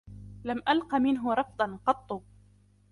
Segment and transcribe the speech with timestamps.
[0.43, 2.23] لم ألقَ منهُ رفضًا قطّ.